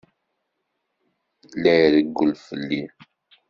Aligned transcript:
La 1.61 1.71
irewwel 1.85 2.31
fell-i. 2.45 2.81